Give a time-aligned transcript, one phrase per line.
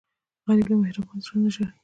[0.47, 1.75] غریب له مهربان زړه نه ژاړي